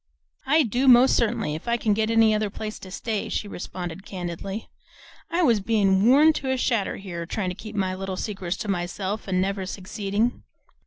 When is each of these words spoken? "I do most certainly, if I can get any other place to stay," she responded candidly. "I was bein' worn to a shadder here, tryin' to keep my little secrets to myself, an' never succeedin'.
"I 0.47 0.63
do 0.63 0.87
most 0.87 1.15
certainly, 1.15 1.53
if 1.53 1.67
I 1.67 1.77
can 1.77 1.93
get 1.93 2.09
any 2.09 2.33
other 2.33 2.49
place 2.49 2.79
to 2.79 2.89
stay," 2.89 3.29
she 3.29 3.47
responded 3.47 4.03
candidly. 4.03 4.67
"I 5.29 5.43
was 5.43 5.59
bein' 5.59 6.07
worn 6.07 6.33
to 6.41 6.49
a 6.49 6.57
shadder 6.57 6.95
here, 6.97 7.27
tryin' 7.27 7.51
to 7.51 7.55
keep 7.55 7.75
my 7.75 7.93
little 7.93 8.17
secrets 8.17 8.57
to 8.57 8.67
myself, 8.67 9.27
an' 9.27 9.39
never 9.39 9.63
succeedin'. 9.67 10.41